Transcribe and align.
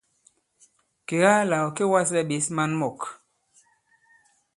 Kèga 1.07 1.33
là 1.49 1.57
ɔ̀ 1.67 1.73
kê 1.75 1.83
wa᷇slɛ 1.91 2.21
ɓěs 2.29 2.45
maŋ 2.55 2.71
mɔ̂k. 2.79 2.99